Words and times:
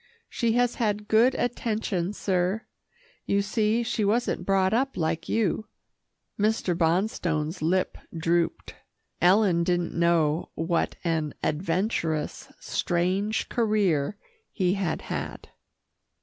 She 0.29 0.53
has 0.53 0.73
had 0.81 1.07
good 1.07 1.35
attention, 1.35 2.13
sir. 2.13 2.63
You 3.27 3.43
see 3.43 3.83
she 3.83 4.03
wasn't 4.03 4.47
brought 4.47 4.73
up 4.73 4.97
like 4.97 5.29
you." 5.29 5.67
Mr. 6.39 6.75
Bonstone's 6.75 7.61
lip 7.61 7.99
drooped. 8.17 8.73
Ellen 9.21 9.63
didn't 9.63 9.93
know 9.93 10.49
what 10.55 10.95
an 11.03 11.35
adventurous, 11.43 12.51
strange 12.59 13.47
career 13.47 14.17
he 14.51 14.73
had 14.73 15.03
had. 15.03 15.49